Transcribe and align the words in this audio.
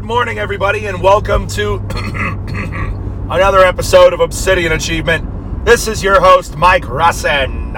Good 0.00 0.06
morning, 0.06 0.38
everybody, 0.38 0.86
and 0.86 1.02
welcome 1.02 1.46
to 1.48 1.74
another 3.30 3.58
episode 3.58 4.14
of 4.14 4.20
Obsidian 4.20 4.72
Achievement. 4.72 5.66
This 5.66 5.86
is 5.86 6.02
your 6.02 6.22
host, 6.22 6.56
Mike 6.56 6.84
Russen. 6.84 7.74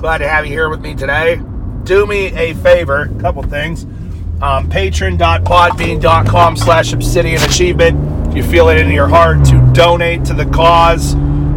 Glad 0.00 0.18
to 0.18 0.26
have 0.26 0.46
you 0.46 0.52
here 0.52 0.70
with 0.70 0.80
me 0.80 0.94
today. 0.94 1.38
Do 1.84 2.06
me 2.06 2.28
a 2.34 2.54
favor, 2.54 3.02
a 3.14 3.20
couple 3.20 3.42
things. 3.42 3.84
Um, 4.40 4.70
patron.podbean.com 4.70 6.56
slash 6.56 6.94
obsidian 6.94 7.42
achievement. 7.42 8.28
If 8.30 8.34
you 8.34 8.42
feel 8.42 8.70
it 8.70 8.78
in 8.78 8.90
your 8.90 9.06
heart 9.06 9.44
to 9.48 9.70
donate 9.74 10.24
to 10.24 10.32
the 10.32 10.46
cause, 10.46 11.12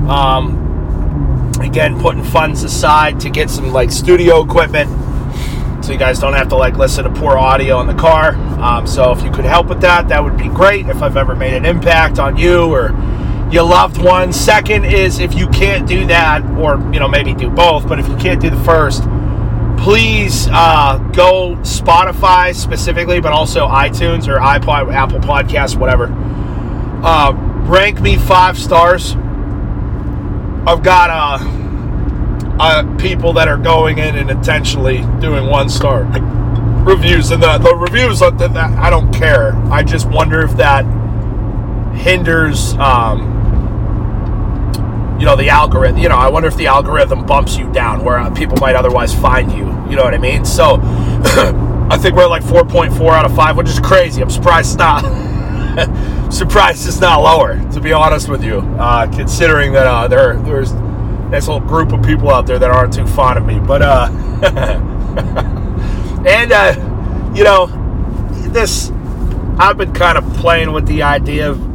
um, 0.09 1.49
again, 1.61 1.97
putting 2.01 2.25
funds 2.25 2.65
aside 2.65 3.21
to 3.21 3.29
get 3.29 3.49
some 3.49 3.71
like 3.71 3.89
studio 3.89 4.43
equipment 4.43 4.89
so 5.89 5.93
you 5.93 5.97
guys 5.97 6.19
don't 6.19 6.33
have 6.33 6.49
to 6.49 6.55
like 6.55 6.77
listen 6.77 7.03
to 7.03 7.09
poor 7.09 7.35
audio 7.35 7.81
in 7.81 7.87
the 7.87 7.95
car. 7.95 8.35
Um, 8.61 8.85
so 8.85 9.11
if 9.11 9.23
you 9.23 9.31
could 9.31 9.43
help 9.43 9.65
with 9.65 9.81
that, 9.81 10.07
that 10.09 10.23
would 10.23 10.37
be 10.37 10.47
great. 10.47 10.87
If 10.87 11.01
I've 11.01 11.17
ever 11.17 11.33
made 11.35 11.55
an 11.55 11.65
impact 11.65 12.19
on 12.19 12.37
you 12.37 12.65
or 12.65 12.89
your 13.51 13.63
loved 13.63 13.97
one. 13.97 14.31
Second 14.31 14.85
is 14.85 15.17
if 15.17 15.33
you 15.33 15.47
can't 15.47 15.87
do 15.87 16.05
that, 16.05 16.45
or 16.59 16.77
you 16.93 16.99
know 16.99 17.07
maybe 17.07 17.33
do 17.33 17.49
both, 17.49 17.87
but 17.87 17.97
if 17.97 18.07
you 18.07 18.15
can't 18.17 18.39
do 18.39 18.51
the 18.51 18.63
first, 18.63 19.01
please 19.79 20.47
uh, 20.51 20.99
go 21.11 21.55
Spotify 21.61 22.53
specifically, 22.53 23.19
but 23.19 23.31
also 23.31 23.67
iTunes 23.67 24.27
or 24.27 24.37
iPod, 24.37 24.93
Apple 24.93 25.17
Podcasts, 25.17 25.75
whatever. 25.75 26.05
Uh, 27.03 27.33
rank 27.67 27.99
me 27.99 28.15
five 28.15 28.59
stars. 28.59 29.15
I've 30.67 30.83
got 30.83 31.09
a. 31.09 31.43
Uh, 31.43 31.68
uh, 32.59 32.83
people 32.97 33.33
that 33.33 33.47
are 33.47 33.57
going 33.57 33.97
in 33.99 34.15
and 34.15 34.29
intentionally 34.29 34.97
doing 35.19 35.47
one 35.47 35.69
star 35.69 36.03
reviews, 36.83 37.31
and 37.31 37.41
the, 37.41 37.57
the 37.57 37.75
reviews 37.75 38.19
that, 38.19 38.37
that 38.37 38.55
I 38.55 38.89
don't 38.89 39.13
care. 39.13 39.53
I 39.71 39.83
just 39.83 40.07
wonder 40.09 40.41
if 40.41 40.51
that 40.57 40.83
hinders, 41.95 42.73
um, 42.73 43.37
you 45.19 45.25
know, 45.25 45.35
the 45.35 45.49
algorithm. 45.49 45.99
You 45.99 46.09
know, 46.09 46.17
I 46.17 46.27
wonder 46.29 46.47
if 46.47 46.55
the 46.57 46.67
algorithm 46.67 47.25
bumps 47.25 47.57
you 47.57 47.71
down 47.71 48.03
where 48.03 48.19
uh, 48.19 48.29
people 48.31 48.57
might 48.57 48.75
otherwise 48.75 49.13
find 49.13 49.51
you. 49.51 49.65
You 49.89 49.95
know 49.95 50.03
what 50.03 50.13
I 50.13 50.19
mean? 50.19 50.45
So. 50.45 50.79
I 51.91 51.97
think 51.97 52.15
we're 52.15 52.27
like 52.27 52.43
4.4 52.43 53.09
out 53.09 53.25
of 53.25 53.35
5, 53.35 53.57
which 53.57 53.67
is 53.67 53.79
crazy. 53.79 54.21
I'm 54.21 54.29
surprised 54.29 54.73
it's 54.73 54.77
not 54.77 55.01
surprised 56.31 56.87
it's 56.87 56.99
not 56.99 57.21
lower, 57.21 57.59
to 57.71 57.81
be 57.81 57.91
honest 57.93 58.29
with 58.29 58.43
you. 58.43 58.59
Uh, 58.59 59.07
considering 59.15 59.73
that 59.73 59.87
uh, 59.87 60.07
there 60.07 60.37
there's 60.43 60.71
there's 61.29 61.47
a 61.47 61.59
group 61.59 61.91
of 61.91 62.03
people 62.03 62.29
out 62.29 62.47
there 62.47 62.57
that 62.59 62.71
aren't 62.71 62.93
too 62.93 63.05
fond 63.07 63.37
of 63.37 63.45
me. 63.45 63.59
But 63.59 63.81
uh, 63.81 64.09
and 66.25 66.51
uh, 66.51 67.33
you 67.35 67.43
know, 67.43 67.67
this 68.51 68.91
I've 69.57 69.77
been 69.77 69.93
kind 69.93 70.17
of 70.17 70.25
playing 70.35 70.71
with 70.71 70.87
the 70.87 71.03
idea 71.03 71.49
of 71.49 71.67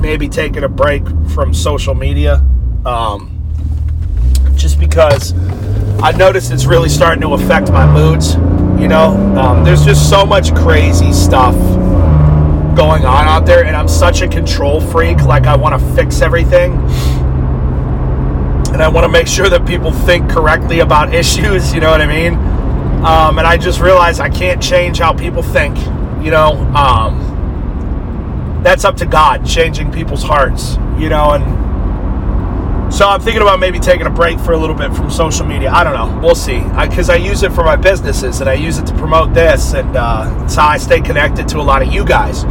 maybe 0.00 0.28
taking 0.28 0.64
a 0.64 0.68
break 0.68 1.04
from 1.30 1.54
social 1.54 1.94
media, 1.94 2.44
um, 2.84 3.30
just 4.56 4.80
because 4.80 5.32
I 6.02 6.12
noticed 6.12 6.50
it's 6.50 6.66
really 6.66 6.88
starting 6.88 7.20
to 7.22 7.34
affect 7.34 7.70
my 7.70 7.86
moods. 7.86 8.34
You 8.80 8.88
know, 8.88 9.10
um, 9.38 9.64
there's 9.64 9.84
just 9.84 10.10
so 10.10 10.26
much 10.26 10.52
crazy 10.56 11.12
stuff 11.12 11.54
going 12.74 13.04
on 13.04 13.26
out 13.28 13.46
there, 13.46 13.64
and 13.64 13.76
I'm 13.76 13.86
such 13.86 14.22
a 14.22 14.28
control 14.28 14.80
freak. 14.80 15.20
Like 15.22 15.46
I 15.46 15.54
want 15.54 15.80
to 15.80 15.94
fix 15.94 16.20
everything 16.20 16.80
and 18.72 18.82
I 18.82 18.88
want 18.88 19.04
to 19.04 19.08
make 19.08 19.26
sure 19.26 19.48
that 19.48 19.66
people 19.66 19.92
think 19.92 20.30
correctly 20.30 20.80
about 20.80 21.14
issues. 21.22 21.74
You 21.74 21.80
know 21.80 21.90
what 21.90 22.00
I 22.00 22.06
mean? 22.06 22.34
Um, 23.04 23.38
and 23.38 23.46
I 23.46 23.56
just 23.56 23.80
realized 23.80 24.20
I 24.20 24.30
can't 24.30 24.62
change 24.62 24.98
how 24.98 25.12
people 25.12 25.42
think. 25.42 25.76
You 26.24 26.30
know, 26.30 26.52
um, 26.74 28.60
that's 28.62 28.84
up 28.84 28.96
to 28.96 29.06
God 29.06 29.44
changing 29.44 29.90
people's 29.92 30.22
hearts. 30.22 30.76
You 30.98 31.08
know, 31.08 31.32
and 31.32 32.94
so 32.94 33.08
I'm 33.08 33.20
thinking 33.20 33.42
about 33.42 33.58
maybe 33.58 33.80
taking 33.80 34.06
a 34.06 34.10
break 34.10 34.38
for 34.38 34.52
a 34.52 34.56
little 34.58 34.76
bit 34.76 34.94
from 34.94 35.10
social 35.10 35.46
media. 35.46 35.70
I 35.70 35.82
don't 35.82 35.94
know. 35.94 36.20
We'll 36.22 36.34
see. 36.34 36.60
Because 36.60 37.08
I, 37.08 37.14
I, 37.14 37.16
use 37.16 37.42
it 37.42 37.50
for 37.52 37.64
my 37.64 37.74
businesses 37.74 38.40
and 38.40 38.50
I 38.50 38.54
use 38.54 38.78
it 38.78 38.86
to 38.86 38.94
promote 38.94 39.32
this, 39.32 39.72
and 39.72 39.96
uh, 39.96 40.42
it's 40.44 40.54
how 40.54 40.68
I 40.68 40.76
stay 40.76 41.00
connected 41.00 41.48
to 41.48 41.58
a 41.58 41.62
lot 41.62 41.82
of 41.82 41.92
you 41.92 42.04
guys. 42.04 42.44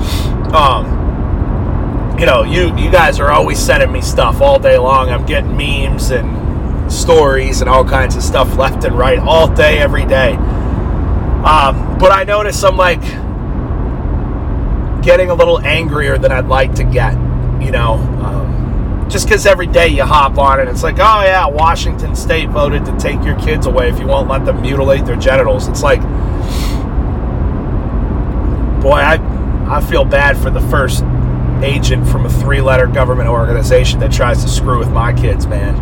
Um, 0.54 1.01
you 2.22 2.28
know, 2.28 2.44
you 2.44 2.68
you 2.78 2.92
guys 2.92 3.20
are 3.20 3.32
always 3.32 3.58
sending 3.58 3.92
me 3.92 4.00
stuff 4.00 4.42
all 4.42 4.60
day 4.60 4.78
long. 4.78 5.10
I'm 5.10 5.26
getting 5.26 5.58
memes 5.58 6.12
and 6.12 6.94
stories 6.94 7.62
and 7.62 7.70
all 7.70 7.84
kinds 7.84 8.16
of 8.16 8.22
stuff 8.22 8.56
left 8.58 8.84
and 8.84 8.96
right 8.96 9.18
all 9.18 9.48
day, 9.52 9.80
every 9.80 10.06
day. 10.06 10.34
Um, 10.34 11.98
but 11.98 12.12
I 12.12 12.24
notice 12.24 12.64
I'm 12.64 12.78
like 12.78 13.02
getting 15.02 15.32
a 15.32 15.34
little 15.34 15.60
angrier 15.62 16.20
than 16.20 16.32
I'd 16.32 16.46
like 16.46 16.76
to 16.76 16.84
get. 16.84 17.14
You 17.60 17.72
know, 17.72 17.94
um, 18.24 19.08
just 19.10 19.28
because 19.28 19.48
every 19.48 19.66
day 19.66 19.88
you 19.88 20.04
hop 20.04 20.38
on 20.38 20.60
it, 20.60 20.68
it's 20.68 20.84
like, 20.84 21.00
oh 21.00 21.22
yeah, 21.24 21.48
Washington 21.48 22.16
State 22.16 22.50
voted 22.50 22.86
to 22.86 22.96
take 23.00 23.24
your 23.24 23.40
kids 23.40 23.66
away 23.66 23.90
if 23.90 23.98
you 23.98 24.06
won't 24.06 24.30
let 24.30 24.46
them 24.46 24.62
mutilate 24.62 25.06
their 25.06 25.16
genitals. 25.16 25.68
It's 25.68 25.82
like, 25.82 26.02
boy, 28.80 29.00
I 29.00 29.18
I 29.68 29.82
feel 29.82 30.06
bad 30.06 30.38
for 30.38 30.52
the 30.52 30.62
first 30.62 31.04
agent 31.64 32.08
from 32.08 32.26
a 32.26 32.30
three 32.30 32.62
letter 32.62 32.88
government 32.88 33.30
organization 33.30 34.00
that 34.00 34.12
tries 34.12 34.44
to 34.44 34.50
screw 34.50 34.80
with 34.80 34.90
my 34.92 35.14
kids, 35.14 35.48
man. 35.48 35.76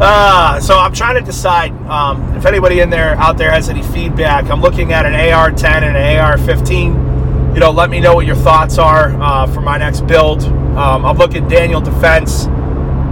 uh, 0.00 0.60
so 0.60 0.78
I'm 0.78 0.92
trying 0.92 1.14
to 1.16 1.22
decide 1.22 1.72
um, 1.88 2.36
if 2.36 2.46
anybody 2.46 2.80
in 2.80 2.90
there 2.90 3.14
out 3.16 3.38
there 3.38 3.50
has 3.50 3.68
any 3.68 3.82
feedback. 3.82 4.46
I'm 4.50 4.60
looking 4.60 4.92
at 4.92 5.06
an 5.06 5.14
AR-10 5.14 5.64
and 5.64 5.96
an 5.96 6.18
AR-15. 6.18 7.54
You 7.54 7.60
know, 7.60 7.70
let 7.70 7.90
me 7.90 8.00
know 8.00 8.14
what 8.14 8.26
your 8.26 8.36
thoughts 8.36 8.78
are 8.78 9.14
uh, 9.20 9.46
for 9.46 9.60
my 9.60 9.76
next 9.76 10.06
build. 10.06 10.42
Um, 10.44 11.04
I'm 11.04 11.18
looking 11.18 11.46
Daniel 11.48 11.80
Defense 11.80 12.46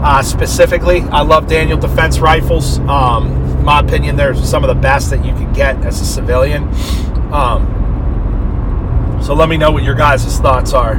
uh, 0.03 0.23
specifically. 0.23 1.01
I 1.03 1.21
love 1.21 1.47
Daniel 1.47 1.79
Defense 1.79 2.19
rifles. 2.19 2.79
Um, 2.81 3.65
my 3.65 3.81
opinion, 3.81 4.17
they're 4.17 4.35
some 4.35 4.65
of 4.65 4.69
the 4.69 4.81
best 4.81 5.11
that 5.11 5.25
you 5.25 5.33
can 5.35 5.53
get 5.53 5.77
as 5.85 6.01
a 6.01 6.07
civilian. 6.07 6.65
Um, 7.33 7.81
so 9.23 9.35
let 9.35 9.49
me 9.49 9.57
know 9.57 9.71
what 9.71 9.83
your 9.83 9.95
guys' 9.95 10.39
thoughts 10.39 10.73
are 10.73 10.97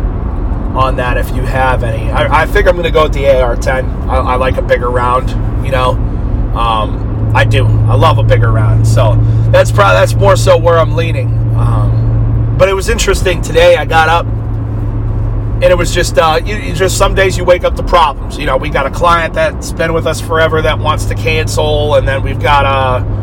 on 0.76 0.96
that 0.96 1.18
if 1.18 1.30
you 1.36 1.42
have 1.42 1.84
any. 1.84 2.10
I, 2.12 2.44
I 2.44 2.46
think 2.46 2.68
I'm 2.68 2.74
going 2.74 2.86
to 2.86 2.92
go 2.92 3.04
with 3.04 3.14
the 3.14 3.28
AR-10. 3.28 4.08
I, 4.08 4.18
I, 4.18 4.36
like 4.36 4.58
a 4.58 4.62
bigger 4.62 4.90
round, 4.90 5.30
you 5.66 5.72
know. 5.72 5.92
Um, 6.56 7.32
I 7.36 7.46
do. 7.46 7.66
I 7.66 7.96
love 7.96 8.18
a 8.18 8.24
bigger 8.24 8.52
round. 8.52 8.88
So 8.88 9.16
that's 9.52 9.72
probably 9.72 10.00
that's 10.00 10.14
more 10.14 10.36
so 10.36 10.58
where 10.58 10.78
I'm 10.78 10.96
leaning. 10.96 11.28
Um, 11.56 12.56
but 12.58 12.70
it 12.70 12.74
was 12.74 12.90
interesting 12.90 13.42
today. 13.42 13.76
I 13.76 13.86
got 13.86 14.10
up 14.10 14.26
and 15.62 15.66
it 15.66 15.78
was 15.78 15.94
just 15.94 16.18
uh, 16.18 16.40
you, 16.44 16.56
you 16.56 16.74
just 16.74 16.98
some 16.98 17.14
days 17.14 17.38
you 17.38 17.46
wake 17.46 17.64
up 17.64 17.76
to 17.76 17.84
problems. 17.84 18.38
You 18.38 18.48
know, 18.48 18.58
we 18.58 18.70
got 18.70 18.88
a 18.88 18.92
client 18.92 19.36
that's 19.36 19.72
been 19.72 19.94
with 19.94 20.08
us 20.08 20.20
forever 20.20 20.62
that 20.64 20.80
wants 20.80 21.06
to 21.06 21.16
cancel, 21.16 21.96
and 21.96 22.08
then 22.08 22.24
we've 22.24 22.42
got 22.42 22.66
a 22.66 23.06
uh, 23.06 23.21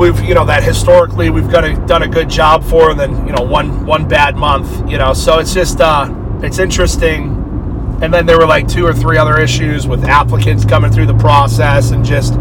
we've 0.00 0.18
you 0.24 0.34
know 0.34 0.46
that 0.46 0.62
historically 0.62 1.28
we've 1.28 1.50
got 1.50 1.62
a, 1.62 1.74
done 1.86 2.02
a 2.02 2.08
good 2.08 2.28
job 2.28 2.64
for, 2.64 2.90
and 2.90 2.98
then 2.98 3.26
you 3.26 3.32
know 3.32 3.42
one 3.42 3.84
one 3.84 4.08
bad 4.08 4.34
month, 4.34 4.90
you 4.90 4.96
know. 4.96 5.12
So 5.12 5.38
it's 5.38 5.52
just 5.52 5.80
uh, 5.80 6.12
it's 6.42 6.58
interesting. 6.58 7.36
And 8.02 8.14
then 8.14 8.24
there 8.24 8.38
were 8.38 8.46
like 8.46 8.66
two 8.66 8.86
or 8.86 8.94
three 8.94 9.18
other 9.18 9.38
issues 9.38 9.86
with 9.86 10.04
applicants 10.04 10.64
coming 10.64 10.90
through 10.90 11.06
the 11.06 11.18
process, 11.18 11.90
and 11.90 12.02
just 12.02 12.32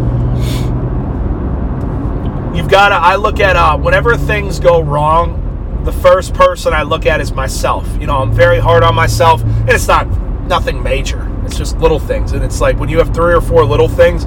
you've 2.55 2.69
got 2.69 2.89
to. 2.89 2.95
I 2.95 3.17
look 3.17 3.41
at 3.41 3.57
uh, 3.57 3.77
whenever 3.77 4.15
things 4.15 4.59
go 4.59 4.81
wrong. 4.81 5.35
The 5.83 5.93
first 5.93 6.33
person 6.33 6.73
I 6.73 6.83
look 6.83 7.05
at 7.05 7.21
is 7.21 7.31
myself. 7.31 7.87
You 7.99 8.07
know, 8.07 8.17
I'm 8.17 8.33
very 8.33 8.59
hard 8.59 8.83
on 8.83 8.95
myself, 8.95 9.41
and 9.41 9.69
it's 9.69 9.87
not 9.87 10.07
nothing 10.47 10.81
major. 10.83 11.25
It's 11.45 11.57
just 11.57 11.77
little 11.77 11.99
things, 11.99 12.31
and 12.31 12.43
it's 12.43 12.61
like 12.61 12.79
when 12.79 12.89
you 12.89 12.97
have 12.99 13.13
three 13.13 13.33
or 13.33 13.41
four 13.41 13.65
little 13.65 13.89
things. 13.89 14.25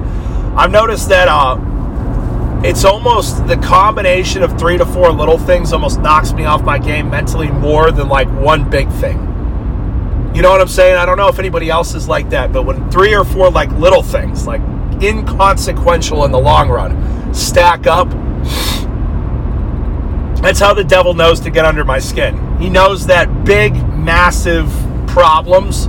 I've 0.55 0.71
noticed 0.71 1.09
that 1.09 1.29
uh, 1.29 1.57
it's 2.65 2.85
almost 2.85 3.47
the 3.49 3.57
combination 3.57 4.43
of 4.43 4.57
three 4.59 4.79
to 4.79 4.87
four 4.87 5.11
little 5.11 5.39
things 5.39 5.73
almost 5.73 6.01
knocks 6.01 6.33
me 6.33 6.45
off 6.45 6.63
my 6.63 6.79
game 6.79 7.11
mentally 7.11 7.51
more 7.51 7.91
than 7.91 8.09
like 8.09 8.29
one 8.29 8.69
big 8.71 8.89
thing. 8.93 9.19
You 10.35 10.43
know 10.43 10.51
what 10.51 10.61
I'm 10.61 10.69
saying? 10.69 10.97
I 10.97 11.05
don't 11.05 11.17
know 11.19 11.29
if 11.29 11.39
anybody 11.39 11.69
else 11.69 11.95
is 11.95 12.09
like 12.09 12.31
that, 12.31 12.53
but 12.53 12.63
when 12.63 12.91
three 12.91 13.15
or 13.15 13.25
four 13.25 13.51
like 13.51 13.71
little 13.73 14.03
things, 14.03 14.47
like 14.47 14.61
inconsequential 15.03 16.25
in 16.25 16.31
the 16.31 16.39
long 16.39 16.69
run, 16.69 17.35
stack 17.35 17.87
up, 17.87 18.09
that's 20.41 20.61
how 20.61 20.73
the 20.73 20.85
devil 20.85 21.15
knows 21.15 21.41
to 21.41 21.51
get 21.51 21.65
under 21.65 21.85
my 21.85 21.99
skin. 21.99 22.59
He 22.59 22.71
knows 22.71 23.07
that 23.07 23.45
big, 23.45 23.75
massive 23.97 24.69
problems, 25.09 25.89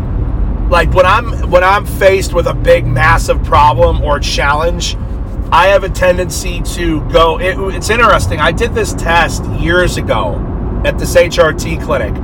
like 0.69 0.91
when 0.93 1.05
I'm 1.05 1.51
when 1.51 1.63
I'm 1.63 1.85
faced 1.85 2.33
with 2.33 2.47
a 2.47 2.53
big, 2.53 2.85
massive 2.85 3.43
problem 3.43 4.01
or 4.01 4.19
challenge, 4.19 4.97
I 5.53 5.67
have 5.67 5.83
a 5.83 5.89
tendency 5.89 6.61
to 6.63 7.07
go. 7.11 7.39
It, 7.39 7.59
it's 7.75 7.91
interesting. 7.91 8.39
I 8.39 8.51
did 8.51 8.73
this 8.73 8.93
test 8.93 9.45
years 9.51 9.97
ago 9.97 10.37
at 10.83 10.97
this 10.97 11.15
HRT 11.15 11.83
clinic, 11.83 12.15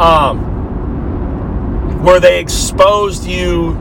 um, 0.00 0.62
where 2.04 2.20
they 2.20 2.38
exposed 2.40 3.24
you 3.24 3.74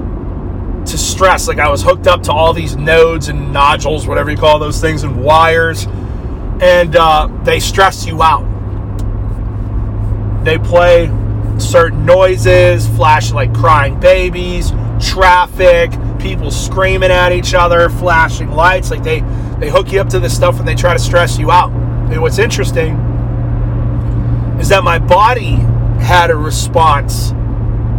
to 0.87 0.97
stress. 0.97 1.47
Like 1.47 1.59
I 1.59 1.69
was 1.69 1.83
hooked 1.83 2.07
up 2.07 2.23
to 2.23 2.31
all 2.31 2.53
these 2.53 2.75
nodes 2.75 3.27
and 3.27 3.53
nodules, 3.53 4.07
whatever 4.07 4.31
you 4.31 4.37
call 4.37 4.57
those 4.57 4.81
things, 4.81 5.03
and 5.03 5.23
wires, 5.23 5.85
and 6.59 6.95
uh, 6.95 7.27
they 7.43 7.59
stress 7.59 8.07
you 8.07 8.23
out. 8.23 8.47
they 10.43 10.57
play 10.57 11.05
certain 11.59 12.03
noises, 12.03 12.87
flash 12.87 13.31
like 13.31 13.53
crying 13.53 13.99
babies, 13.99 14.71
traffic, 14.99 15.91
people 16.21 16.51
screaming 16.51 17.11
at 17.11 17.31
each 17.31 17.53
other, 17.53 17.89
flashing 17.89 18.51
lights. 18.51 18.91
Like 18.91 19.03
they 19.03 19.21
they 19.59 19.69
hook 19.69 19.91
you 19.91 19.99
up 19.99 20.09
to 20.09 20.19
this 20.19 20.35
stuff 20.35 20.59
and 20.59 20.67
they 20.67 20.75
try 20.75 20.93
to 20.93 20.99
stress 20.99 21.37
you 21.37 21.51
out. 21.51 21.71
And 22.11 22.21
what's 22.21 22.39
interesting 22.39 22.95
is 24.59 24.69
that 24.69 24.83
my 24.83 24.99
body 24.99 25.55
had 25.99 26.29
a 26.29 26.35
response, 26.35 27.31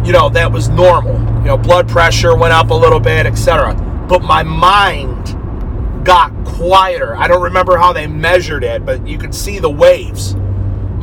you 0.05 0.13
know, 0.13 0.29
that 0.29 0.51
was 0.51 0.69
normal. 0.69 1.19
You 1.39 1.49
know, 1.49 1.57
blood 1.57 1.87
pressure 1.87 2.35
went 2.35 2.53
up 2.53 2.69
a 2.69 2.75
little 2.75 2.99
bit, 2.99 3.25
etc. 3.25 3.73
But 4.07 4.21
my 4.21 4.43
mind 4.43 6.05
got 6.05 6.31
quieter. 6.45 7.15
I 7.15 7.27
don't 7.27 7.41
remember 7.41 7.77
how 7.77 7.93
they 7.93 8.07
measured 8.07 8.63
it, 8.63 8.85
but 8.85 9.07
you 9.07 9.17
could 9.17 9.33
see 9.33 9.59
the 9.59 9.69
waves 9.69 10.35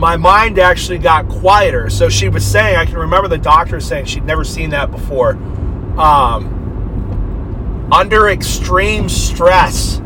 my 0.01 0.17
mind 0.17 0.59
actually 0.59 0.97
got 0.97 1.29
quieter. 1.29 1.91
So 1.91 2.09
she 2.09 2.31
was 2.31 2.45
saying, 2.45 2.77
I 2.77 2.87
can 2.87 2.97
remember 2.97 3.29
the 3.29 3.39
doctor 3.39 3.81
saying 3.81 4.07
she'd 4.07 4.25
never 4.25 4.45
seen 4.45 4.71
that 4.71 4.91
before. 4.91 5.33
Um, 5.99 6.60
under 7.93 8.29
extreme 8.29 9.09
stress, 9.09 10.01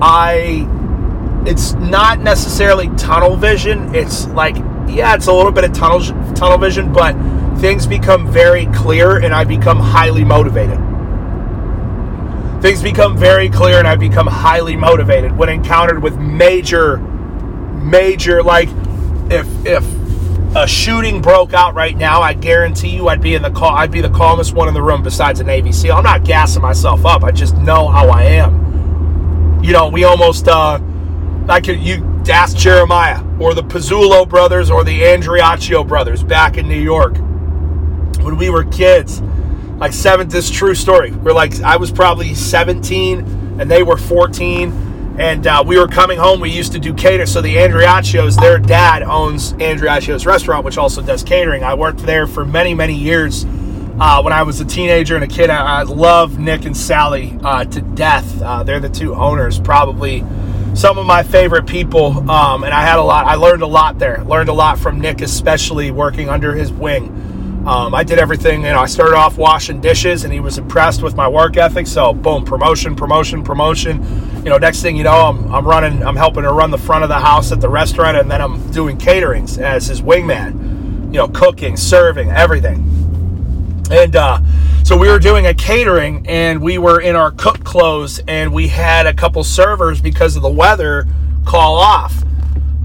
I, 0.00 0.66
it's 1.46 1.72
not 1.74 2.20
necessarily 2.20 2.88
tunnel 2.96 3.36
vision. 3.36 3.94
It's 3.94 4.26
like, 4.28 4.56
yeah, 4.88 5.14
it's 5.14 5.26
a 5.26 5.32
little 5.32 5.52
bit 5.52 5.64
of 5.64 5.72
tunnel, 5.72 6.00
tunnel 6.34 6.58
vision, 6.58 6.92
but 6.92 7.14
things 7.60 7.86
become 7.86 8.30
very 8.30 8.66
clear 8.66 9.18
and 9.18 9.34
I 9.34 9.44
become 9.44 9.78
highly 9.78 10.24
motivated. 10.24 10.78
Things 12.62 12.82
become 12.82 13.16
very 13.16 13.48
clear 13.48 13.78
and 13.78 13.88
I 13.88 13.96
become 13.96 14.26
highly 14.26 14.76
motivated 14.76 15.36
when 15.36 15.48
encountered 15.48 16.02
with 16.02 16.18
major 16.18 16.98
major 17.80 18.42
like 18.42 18.68
if 19.30 19.46
if 19.64 19.99
a 20.56 20.66
shooting 20.66 21.22
broke 21.22 21.54
out 21.54 21.74
right 21.74 21.96
now, 21.96 22.22
I 22.22 22.34
guarantee 22.34 22.88
you 22.88 23.08
I'd 23.08 23.20
be 23.20 23.34
in 23.34 23.42
the 23.42 23.50
call 23.50 23.70
I'd 23.70 23.92
be 23.92 24.00
the 24.00 24.10
calmest 24.10 24.52
one 24.52 24.66
in 24.66 24.74
the 24.74 24.82
room 24.82 25.02
besides 25.02 25.40
a 25.40 25.44
Navy 25.44 25.70
SEAL. 25.70 25.94
I'm 25.94 26.04
not 26.04 26.24
gassing 26.24 26.62
myself 26.62 27.06
up. 27.06 27.22
I 27.22 27.30
just 27.30 27.56
know 27.56 27.88
how 27.88 28.08
I 28.08 28.24
am. 28.24 29.62
You 29.62 29.72
know, 29.72 29.88
we 29.88 30.04
almost 30.04 30.48
uh 30.48 30.80
I 31.48 31.60
could 31.60 31.78
you 31.78 32.04
ask 32.28 32.56
Jeremiah 32.56 33.24
or 33.38 33.54
the 33.54 33.62
Pizzulo 33.62 34.28
brothers 34.28 34.70
or 34.70 34.84
the 34.84 35.00
Andreaccio 35.00 35.86
brothers 35.86 36.22
back 36.22 36.56
in 36.56 36.68
New 36.68 36.80
York 36.80 37.16
when 38.22 38.36
we 38.36 38.50
were 38.50 38.64
kids. 38.64 39.20
Like 39.78 39.92
seven 39.92 40.28
this 40.28 40.50
true 40.50 40.74
story. 40.74 41.12
We're 41.12 41.32
like 41.32 41.60
I 41.62 41.76
was 41.76 41.92
probably 41.92 42.34
17 42.34 43.58
and 43.60 43.70
they 43.70 43.82
were 43.82 43.96
14 43.96 44.89
and 45.20 45.46
uh, 45.46 45.62
we 45.66 45.78
were 45.78 45.86
coming 45.86 46.18
home. 46.18 46.40
We 46.40 46.50
used 46.50 46.72
to 46.72 46.78
do 46.78 46.94
cater. 46.94 47.26
So 47.26 47.42
the 47.42 47.56
Andreaccios, 47.56 48.40
their 48.40 48.58
dad 48.58 49.02
owns 49.02 49.52
Andreaccio's 49.52 50.24
restaurant, 50.24 50.64
which 50.64 50.78
also 50.78 51.02
does 51.02 51.22
catering. 51.22 51.62
I 51.62 51.74
worked 51.74 51.98
there 51.98 52.26
for 52.26 52.46
many, 52.46 52.72
many 52.72 52.94
years 52.94 53.44
uh, 54.00 54.22
when 54.22 54.32
I 54.32 54.42
was 54.44 54.60
a 54.60 54.64
teenager 54.64 55.16
and 55.16 55.22
a 55.22 55.26
kid. 55.26 55.50
I, 55.50 55.80
I 55.80 55.82
love 55.82 56.38
Nick 56.38 56.64
and 56.64 56.74
Sally 56.74 57.36
uh, 57.44 57.66
to 57.66 57.82
death. 57.82 58.40
Uh, 58.40 58.62
they're 58.62 58.80
the 58.80 58.88
two 58.88 59.14
owners, 59.14 59.60
probably 59.60 60.24
some 60.72 60.96
of 60.96 61.04
my 61.04 61.22
favorite 61.22 61.66
people. 61.66 62.30
Um, 62.30 62.64
and 62.64 62.72
I 62.72 62.80
had 62.80 62.98
a 62.98 63.02
lot. 63.02 63.26
I 63.26 63.34
learned 63.34 63.60
a 63.60 63.66
lot 63.66 63.98
there. 63.98 64.24
Learned 64.24 64.48
a 64.48 64.54
lot 64.54 64.78
from 64.78 65.00
Nick, 65.00 65.20
especially 65.20 65.90
working 65.90 66.30
under 66.30 66.54
his 66.54 66.72
wing. 66.72 67.29
Um, 67.66 67.94
I 67.94 68.04
did 68.04 68.18
everything, 68.18 68.62
you 68.62 68.70
know, 68.70 68.78
I 68.78 68.86
started 68.86 69.16
off 69.16 69.36
washing 69.36 69.82
dishes 69.82 70.24
and 70.24 70.32
he 70.32 70.40
was 70.40 70.56
impressed 70.56 71.02
with 71.02 71.14
my 71.14 71.28
work 71.28 71.58
ethic. 71.58 71.86
So, 71.86 72.14
boom, 72.14 72.42
promotion, 72.42 72.96
promotion, 72.96 73.44
promotion. 73.44 74.02
You 74.36 74.48
know, 74.48 74.56
next 74.56 74.80
thing 74.80 74.96
you 74.96 75.04
know, 75.04 75.26
I'm, 75.26 75.52
I'm 75.52 75.68
running, 75.68 76.02
I'm 76.02 76.16
helping 76.16 76.44
to 76.44 76.52
run 76.52 76.70
the 76.70 76.78
front 76.78 77.02
of 77.02 77.10
the 77.10 77.18
house 77.18 77.52
at 77.52 77.60
the 77.60 77.68
restaurant 77.68 78.16
and 78.16 78.30
then 78.30 78.40
I'm 78.40 78.70
doing 78.70 78.96
caterings 78.96 79.58
as 79.58 79.86
his 79.86 80.00
wingman, 80.00 81.12
you 81.12 81.18
know, 81.18 81.28
cooking, 81.28 81.76
serving, 81.76 82.30
everything. 82.30 82.78
And 83.90 84.16
uh, 84.16 84.40
so 84.82 84.96
we 84.96 85.08
were 85.08 85.18
doing 85.18 85.46
a 85.46 85.52
catering 85.52 86.26
and 86.26 86.62
we 86.62 86.78
were 86.78 87.02
in 87.02 87.14
our 87.14 87.30
cook 87.30 87.62
clothes 87.62 88.22
and 88.26 88.54
we 88.54 88.68
had 88.68 89.06
a 89.06 89.12
couple 89.12 89.44
servers 89.44 90.00
because 90.00 90.34
of 90.34 90.40
the 90.40 90.48
weather 90.48 91.06
call 91.44 91.76
off. 91.76 92.24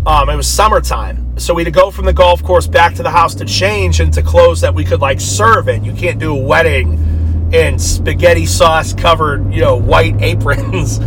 Um, 0.06 0.30
it 0.30 0.36
was 0.36 0.50
summertime 0.50 1.25
so 1.38 1.54
we 1.54 1.64
had 1.64 1.74
to 1.74 1.80
go 1.80 1.92
from 1.92 2.06
the 2.06 2.14
golf 2.14 2.42
course 2.44 2.68
back 2.68 2.96
to 2.96 3.04
the 3.04 3.12
house 3.12 3.36
to 3.36 3.46
change 3.46 4.00
into 4.00 4.22
clothes 4.22 4.62
that 4.62 4.74
we 4.74 4.86
could 4.86 5.02
like 5.02 5.20
serve 5.20 5.68
in. 5.68 5.84
You 5.84 5.94
can't 5.94 6.18
do 6.20 6.36
a 6.36 6.40
wedding 6.40 7.52
in 7.54 7.78
spaghetti 7.78 8.46
sauce 8.46 8.94
covered, 8.94 9.52
you 9.54 9.62
know, 9.62 9.76
white 9.76 10.16
aprons. 10.22 11.00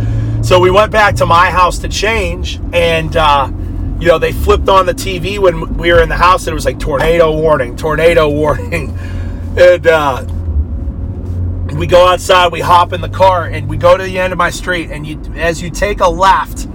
so 0.47 0.59
we 0.59 0.71
went 0.71 0.91
back 0.91 1.15
to 1.15 1.25
my 1.25 1.49
house 1.49 1.79
to 1.79 1.89
change, 1.89 2.59
and 2.73 3.15
uh, 3.17 3.49
you 3.99 4.07
know 4.07 4.19
they 4.19 4.31
flipped 4.31 4.69
on 4.69 4.85
the 4.85 4.93
TV 4.93 5.39
when 5.39 5.77
we 5.77 5.91
were 5.91 6.01
in 6.01 6.09
the 6.09 6.17
house. 6.17 6.45
And 6.45 6.51
it 6.51 6.55
was 6.55 6.65
like 6.65 6.79
tornado 6.79 7.35
warning, 7.35 7.75
tornado 7.75 8.29
warning, 8.29 8.97
and 9.57 9.87
uh, 9.87 10.25
we 11.75 11.87
go 11.87 12.07
outside. 12.07 12.51
We 12.51 12.61
hop 12.61 12.93
in 12.93 13.01
the 13.01 13.09
car 13.09 13.45
and 13.45 13.67
we 13.67 13.77
go 13.77 13.97
to 13.97 14.03
the 14.03 14.19
end 14.19 14.31
of 14.31 14.37
my 14.37 14.49
street. 14.49 14.91
And 14.91 15.05
you, 15.05 15.19
as 15.35 15.61
you 15.61 15.69
take 15.69 16.01
a 16.01 16.09
left 16.09 16.67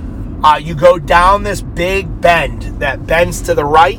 uh, 0.45 0.59
you 0.59 0.75
go 0.75 0.99
down 0.99 1.43
this 1.43 1.63
big 1.63 2.21
bend 2.21 2.63
that 2.79 3.07
bends 3.07 3.41
to 3.41 3.55
the 3.55 3.65
right. 3.65 3.99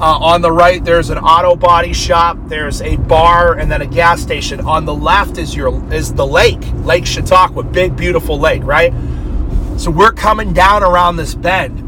Uh, 0.00 0.16
on 0.18 0.40
the 0.40 0.52
right, 0.52 0.84
there's 0.84 1.10
an 1.10 1.18
auto 1.18 1.56
body 1.56 1.92
shop. 1.92 2.38
There's 2.46 2.80
a 2.80 2.94
bar 2.96 3.58
and 3.58 3.70
then 3.70 3.82
a 3.82 3.86
gas 3.86 4.22
station. 4.22 4.60
On 4.60 4.84
the 4.84 4.94
left 4.94 5.36
is 5.36 5.54
your 5.54 5.92
is 5.92 6.14
the 6.14 6.26
lake, 6.26 6.62
Lake 6.84 7.04
Chautauqua, 7.04 7.64
big 7.64 7.96
beautiful 7.96 8.38
lake, 8.38 8.62
right? 8.62 8.94
So 9.78 9.90
we're 9.90 10.12
coming 10.12 10.52
down 10.52 10.84
around 10.84 11.16
this 11.16 11.34
bend, 11.34 11.80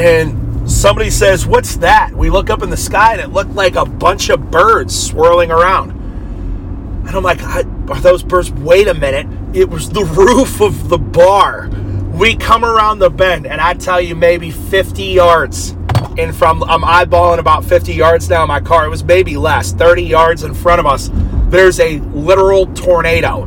and 0.00 0.68
somebody 0.68 1.10
says, 1.10 1.46
"What's 1.46 1.76
that?" 1.76 2.14
We 2.14 2.30
look 2.30 2.48
up 2.48 2.62
in 2.62 2.70
the 2.70 2.78
sky, 2.78 3.12
and 3.12 3.20
it 3.20 3.28
looked 3.28 3.54
like 3.54 3.76
a 3.76 3.84
bunch 3.84 4.30
of 4.30 4.50
birds 4.50 4.98
swirling 4.98 5.50
around. 5.50 5.90
And 5.90 7.10
I'm 7.10 7.22
like, 7.22 7.42
"Are 7.42 8.00
those 8.00 8.22
birds?" 8.22 8.50
Wait 8.50 8.88
a 8.88 8.94
minute! 8.94 9.26
It 9.52 9.68
was 9.68 9.90
the 9.90 10.04
roof 10.04 10.62
of 10.62 10.88
the 10.88 10.98
bar 10.98 11.68
we 12.14 12.36
come 12.36 12.64
around 12.64 13.00
the 13.00 13.10
bend, 13.10 13.44
and 13.44 13.60
I 13.60 13.74
tell 13.74 14.00
you, 14.00 14.14
maybe 14.14 14.52
50 14.52 15.02
yards 15.02 15.70
in 16.16 16.32
from 16.32 16.62
I'm 16.62 16.82
eyeballing 16.82 17.38
about 17.38 17.64
50 17.64 17.92
yards 17.92 18.28
down 18.28 18.46
my 18.46 18.60
car. 18.60 18.86
It 18.86 18.88
was 18.88 19.02
maybe 19.02 19.36
less, 19.36 19.72
30 19.72 20.04
yards 20.04 20.44
in 20.44 20.54
front 20.54 20.78
of 20.78 20.86
us. 20.86 21.10
There's 21.48 21.80
a 21.80 21.98
literal 21.98 22.66
tornado, 22.66 23.42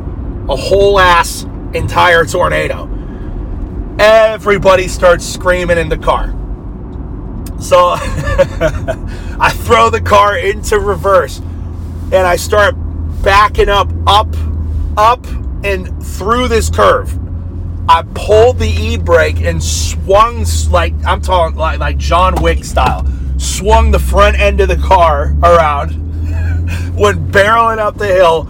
a 0.50 0.56
whole 0.56 1.00
ass 1.00 1.44
entire 1.72 2.26
tornado. 2.26 2.84
Everybody 3.98 4.86
starts 4.86 5.24
screaming 5.24 5.78
in 5.78 5.88
the 5.88 5.98
car. 5.98 6.34
So 7.60 7.94
I 7.96 9.50
throw 9.64 9.88
the 9.88 10.00
car 10.00 10.36
into 10.36 10.78
reverse 10.78 11.38
and 11.38 12.26
I 12.26 12.36
start 12.36 12.74
backing 13.22 13.70
up, 13.70 13.90
up, 14.06 14.28
up, 14.96 15.26
and 15.64 16.04
through 16.04 16.48
this 16.48 16.70
curve. 16.70 17.17
I 17.88 18.02
pulled 18.14 18.58
the 18.58 18.68
e-brake 18.68 19.40
and 19.40 19.62
swung 19.62 20.44
like 20.70 20.92
I'm 21.06 21.22
talking 21.22 21.56
like 21.56 21.78
like 21.78 21.96
John 21.96 22.34
Wick 22.42 22.62
style. 22.62 23.06
Swung 23.38 23.90
the 23.90 23.98
front 23.98 24.38
end 24.38 24.60
of 24.60 24.68
the 24.68 24.76
car 24.76 25.34
around, 25.42 25.90
went 26.96 27.28
barreling 27.30 27.78
up 27.78 27.96
the 27.96 28.06
hill, 28.06 28.44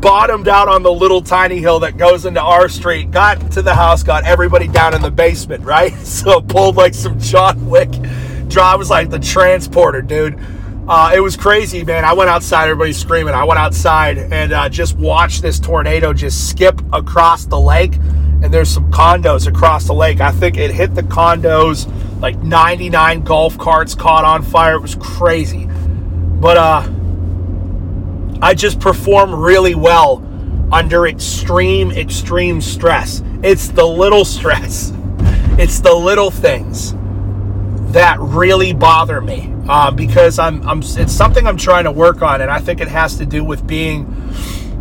bottomed 0.00 0.48
out 0.48 0.68
on 0.68 0.82
the 0.82 0.92
little 0.92 1.22
tiny 1.22 1.60
hill 1.60 1.80
that 1.80 1.96
goes 1.96 2.26
into 2.26 2.42
our 2.42 2.68
street, 2.68 3.10
got 3.10 3.52
to 3.52 3.62
the 3.62 3.74
house, 3.74 4.02
got 4.02 4.24
everybody 4.24 4.68
down 4.68 4.94
in 4.94 5.00
the 5.00 5.10
basement, 5.10 5.64
right? 5.64 5.94
So 6.00 6.42
pulled 6.42 6.76
like 6.76 6.92
some 6.92 7.18
John 7.18 7.66
Wick 7.66 7.90
drive 8.48 8.78
was 8.78 8.90
like 8.90 9.08
the 9.08 9.18
transporter, 9.18 10.02
dude. 10.02 10.38
Uh, 10.86 11.12
it 11.14 11.20
was 11.20 11.38
crazy, 11.38 11.82
man. 11.82 12.04
I 12.04 12.12
went 12.12 12.28
outside, 12.28 12.64
everybody 12.64 12.92
screaming. 12.92 13.32
I 13.32 13.44
went 13.44 13.58
outside 13.58 14.18
and 14.18 14.52
uh, 14.52 14.68
just 14.68 14.98
watched 14.98 15.40
this 15.40 15.58
tornado 15.58 16.12
just 16.12 16.50
skip 16.50 16.82
across 16.92 17.46
the 17.46 17.58
lake 17.58 17.94
and 18.44 18.52
there's 18.52 18.68
some 18.68 18.90
condos 18.92 19.46
across 19.46 19.86
the 19.86 19.94
lake. 19.94 20.20
I 20.20 20.30
think 20.30 20.58
it 20.58 20.70
hit 20.70 20.94
the 20.94 21.02
condos, 21.02 21.90
like 22.20 22.36
99 22.42 23.22
golf 23.22 23.56
carts 23.56 23.94
caught 23.94 24.26
on 24.26 24.42
fire. 24.42 24.74
It 24.74 24.82
was 24.82 24.96
crazy. 24.96 25.66
But 25.66 26.58
uh 26.58 26.90
I 28.42 28.52
just 28.52 28.80
perform 28.80 29.34
really 29.34 29.74
well 29.74 30.22
under 30.70 31.06
extreme 31.06 31.90
extreme 31.90 32.60
stress. 32.60 33.22
It's 33.42 33.68
the 33.68 33.86
little 33.86 34.24
stress. 34.24 34.92
It's 35.56 35.78
the 35.78 35.94
little 35.94 36.32
things 36.32 36.94
that 37.92 38.18
really 38.18 38.72
bother 38.72 39.20
me 39.20 39.54
uh, 39.68 39.92
because 39.92 40.40
I'm, 40.40 40.68
I'm 40.68 40.80
it's 40.80 41.12
something 41.12 41.46
I'm 41.46 41.56
trying 41.56 41.84
to 41.84 41.92
work 41.92 42.22
on 42.22 42.40
and 42.40 42.50
I 42.50 42.58
think 42.58 42.80
it 42.80 42.88
has 42.88 43.18
to 43.18 43.24
do 43.24 43.44
with 43.44 43.64
being 43.64 44.04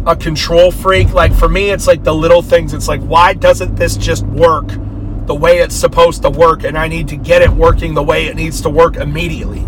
a 0.05 0.15
control 0.15 0.71
freak. 0.71 1.13
Like 1.13 1.33
for 1.33 1.49
me, 1.49 1.69
it's 1.71 1.87
like 1.87 2.03
the 2.03 2.13
little 2.13 2.41
things. 2.41 2.73
It's 2.73 2.87
like, 2.87 3.01
why 3.01 3.33
doesn't 3.33 3.75
this 3.75 3.97
just 3.97 4.25
work 4.25 4.65
the 5.25 5.35
way 5.35 5.59
it's 5.59 5.75
supposed 5.75 6.21
to 6.23 6.29
work? 6.29 6.63
And 6.63 6.77
I 6.77 6.87
need 6.87 7.07
to 7.09 7.15
get 7.15 7.41
it 7.41 7.49
working 7.49 7.93
the 7.93 8.03
way 8.03 8.27
it 8.27 8.35
needs 8.35 8.61
to 8.61 8.69
work 8.69 8.97
immediately. 8.97 9.59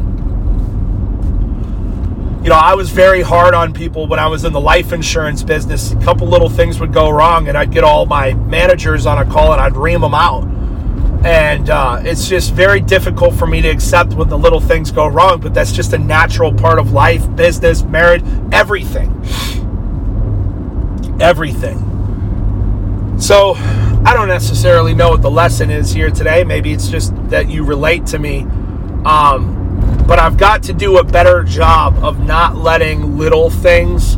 You 2.43 2.49
know, 2.49 2.57
I 2.57 2.75
was 2.75 2.91
very 2.91 3.23
hard 3.23 3.55
on 3.55 3.73
people 3.73 4.05
when 4.05 4.19
I 4.19 4.27
was 4.27 4.45
in 4.45 4.53
the 4.53 4.61
life 4.61 4.93
insurance 4.93 5.41
business. 5.41 5.93
A 5.93 5.99
couple 6.01 6.27
little 6.27 6.49
things 6.49 6.79
would 6.79 6.93
go 6.93 7.09
wrong, 7.09 7.47
and 7.47 7.57
I'd 7.57 7.71
get 7.71 7.83
all 7.83 8.05
my 8.05 8.35
managers 8.35 9.07
on 9.07 9.17
a 9.17 9.25
call 9.25 9.53
and 9.53 9.59
I'd 9.59 9.75
ream 9.75 10.01
them 10.01 10.13
out. 10.13 10.43
And 11.25 11.71
uh, 11.71 12.01
it's 12.03 12.27
just 12.27 12.53
very 12.53 12.81
difficult 12.81 13.33
for 13.33 13.47
me 13.47 13.61
to 13.61 13.67
accept 13.67 14.13
when 14.13 14.29
the 14.29 14.37
little 14.37 14.59
things 14.59 14.91
go 14.91 15.07
wrong, 15.07 15.41
but 15.41 15.55
that's 15.55 15.71
just 15.71 15.93
a 15.93 15.97
natural 15.97 16.53
part 16.53 16.77
of 16.77 16.91
life, 16.91 17.35
business, 17.35 17.81
marriage, 17.81 18.21
everything. 18.51 19.09
Everything. 21.19 21.79
So, 23.19 23.55
I 24.05 24.13
don't 24.13 24.27
necessarily 24.27 24.93
know 24.93 25.09
what 25.09 25.23
the 25.23 25.31
lesson 25.31 25.71
is 25.71 25.91
here 25.91 26.11
today. 26.11 26.43
Maybe 26.43 26.71
it's 26.71 26.89
just 26.89 27.11
that 27.29 27.49
you 27.49 27.63
relate 27.63 28.05
to 28.07 28.19
me. 28.19 28.41
Um, 29.03 30.03
but 30.07 30.19
I've 30.19 30.37
got 30.37 30.61
to 30.63 30.73
do 30.73 30.99
a 30.99 31.03
better 31.03 31.43
job 31.43 31.97
of 32.03 32.19
not 32.19 32.55
letting 32.55 33.17
little 33.17 33.49
things 33.49 34.17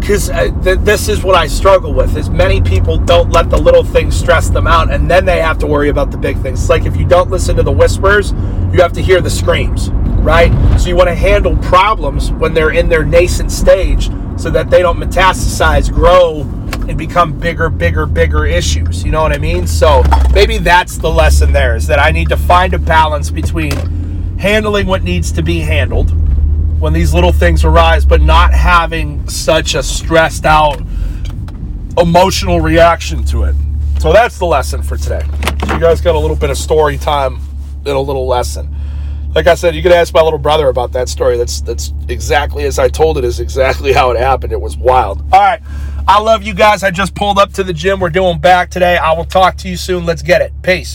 because 0.00 0.30
uh, 0.30 0.50
th- 0.64 0.80
this 0.80 1.08
is 1.08 1.22
what 1.22 1.36
I 1.36 1.46
struggle 1.46 1.94
with 1.94 2.16
is 2.16 2.28
many 2.28 2.60
people 2.60 2.98
don't 2.98 3.30
let 3.30 3.50
the 3.50 3.56
little 3.56 3.84
things 3.84 4.18
stress 4.18 4.50
them 4.50 4.66
out 4.66 4.90
and 4.90 5.08
then 5.08 5.24
they 5.24 5.40
have 5.40 5.58
to 5.58 5.66
worry 5.68 5.90
about 5.90 6.10
the 6.10 6.18
big 6.18 6.38
things. 6.38 6.62
It's 6.62 6.68
like 6.68 6.86
if 6.86 6.96
you 6.96 7.06
don't 7.06 7.30
listen 7.30 7.54
to 7.54 7.62
the 7.62 7.70
whispers, 7.70 8.32
you 8.72 8.80
have 8.80 8.92
to 8.94 9.00
hear 9.00 9.20
the 9.20 9.30
screams, 9.30 9.90
right? 9.90 10.50
So 10.76 10.88
you 10.88 10.96
want 10.96 11.08
to 11.08 11.14
handle 11.14 11.56
problems 11.58 12.32
when 12.32 12.52
they're 12.52 12.72
in 12.72 12.88
their 12.88 13.04
nascent 13.04 13.52
stage 13.52 14.08
so 14.36 14.50
that 14.50 14.70
they 14.70 14.82
don't 14.82 14.98
metastasize, 14.98 15.92
grow 15.92 16.42
and 16.88 16.98
become 16.98 17.38
bigger, 17.38 17.70
bigger, 17.70 18.06
bigger 18.06 18.44
issues. 18.44 19.04
You 19.04 19.12
know 19.12 19.22
what 19.22 19.32
I 19.32 19.38
mean? 19.38 19.66
So 19.66 20.02
maybe 20.32 20.58
that's 20.58 20.98
the 20.98 21.10
lesson 21.10 21.52
there 21.52 21.76
is 21.76 21.86
that 21.86 21.98
I 21.98 22.10
need 22.10 22.28
to 22.30 22.36
find 22.36 22.74
a 22.74 22.78
balance 22.78 23.30
between 23.30 23.72
handling 24.38 24.86
what 24.86 25.02
needs 25.02 25.30
to 25.32 25.42
be 25.42 25.60
handled 25.60 26.10
when 26.80 26.92
these 26.92 27.14
little 27.14 27.32
things 27.32 27.64
arise, 27.64 28.04
but 28.04 28.20
not 28.20 28.52
having 28.52 29.28
such 29.28 29.76
a 29.76 29.82
stressed 29.82 30.44
out 30.44 30.80
emotional 31.98 32.60
reaction 32.60 33.22
to 33.24 33.44
it. 33.44 33.54
So 34.00 34.12
that's 34.12 34.38
the 34.38 34.46
lesson 34.46 34.82
for 34.82 34.96
today. 34.96 35.24
So 35.66 35.74
you 35.74 35.80
guys 35.80 36.00
got 36.00 36.16
a 36.16 36.18
little 36.18 36.36
bit 36.36 36.50
of 36.50 36.56
story 36.56 36.98
time 36.98 37.38
and 37.86 37.94
a 37.94 38.00
little 38.00 38.26
lesson. 38.26 38.74
Like 39.34 39.46
I 39.46 39.54
said, 39.54 39.74
you 39.74 39.82
could 39.82 39.92
ask 39.92 40.12
my 40.12 40.20
little 40.20 40.38
brother 40.38 40.68
about 40.68 40.92
that 40.92 41.08
story. 41.08 41.38
That's 41.38 41.62
that's 41.62 41.92
exactly 42.08 42.64
as 42.64 42.78
I 42.78 42.88
told 42.88 43.16
it 43.16 43.24
is 43.24 43.40
exactly 43.40 43.92
how 43.92 44.10
it 44.10 44.18
happened. 44.18 44.52
It 44.52 44.60
was 44.60 44.76
wild. 44.76 45.22
All 45.32 45.40
right. 45.40 45.60
I 46.06 46.20
love 46.20 46.42
you 46.42 46.52
guys. 46.52 46.82
I 46.82 46.90
just 46.90 47.14
pulled 47.14 47.38
up 47.38 47.52
to 47.54 47.64
the 47.64 47.72
gym. 47.72 48.00
We're 48.00 48.10
doing 48.10 48.38
back 48.40 48.70
today. 48.70 48.96
I 48.96 49.12
will 49.12 49.24
talk 49.24 49.56
to 49.58 49.68
you 49.68 49.76
soon. 49.76 50.04
Let's 50.04 50.22
get 50.22 50.42
it. 50.42 50.52
Peace. 50.62 50.90